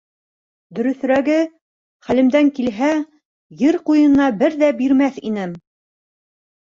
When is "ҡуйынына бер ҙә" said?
3.91-4.71